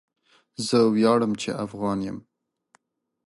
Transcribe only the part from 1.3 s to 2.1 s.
چي افغان